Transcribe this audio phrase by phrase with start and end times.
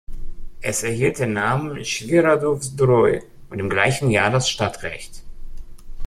[0.61, 5.21] Es erhielt den Namen Świeradów-Zdrój und im gleichen Jahr das Stadtrecht.